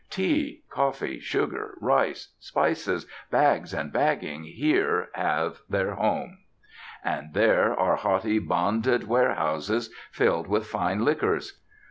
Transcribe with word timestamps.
Tea, 0.09 0.63
coffee, 0.71 1.19
sugar, 1.19 1.75
rice, 1.79 2.33
spices, 2.39 3.05
bags 3.29 3.71
and 3.71 3.93
bagging 3.93 4.45
here 4.45 5.09
have 5.13 5.61
their 5.69 5.93
home. 5.93 6.39
And 7.03 7.35
there 7.35 7.79
are 7.79 7.97
haughty 7.97 8.39
bonded 8.39 9.07
warehouses 9.07 9.93
filled 10.11 10.47
with 10.47 10.65
fine 10.65 11.05
liquors. 11.05 11.61